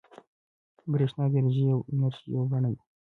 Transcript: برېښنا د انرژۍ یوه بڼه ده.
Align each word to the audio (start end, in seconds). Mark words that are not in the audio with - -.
برېښنا 0.91 1.23
د 1.31 1.33
انرژۍ 1.39 1.63
یوه 2.33 2.45
بڼه 2.51 2.69
ده. 2.75 2.81